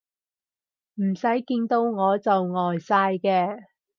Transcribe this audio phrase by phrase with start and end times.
[0.95, 3.67] 唔使見到我就呆晒嘅